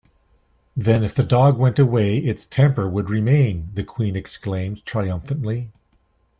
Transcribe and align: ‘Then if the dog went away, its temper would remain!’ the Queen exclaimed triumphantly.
‘Then 0.75 1.03
if 1.03 1.13
the 1.13 1.21
dog 1.23 1.59
went 1.59 1.77
away, 1.77 2.17
its 2.17 2.47
temper 2.47 2.89
would 2.89 3.11
remain!’ 3.11 3.69
the 3.75 3.83
Queen 3.83 4.15
exclaimed 4.15 4.83
triumphantly. 4.83 5.69